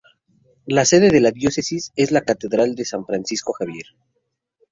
La 0.65 0.83
sede 0.83 1.11
de 1.11 1.19
la 1.21 1.29
Diócesis 1.29 1.91
es 1.95 2.09
la 2.09 2.21
Catedral 2.21 2.73
de 2.73 2.85
San 2.85 3.05
Francisco 3.05 3.53
Javier. 3.53 3.85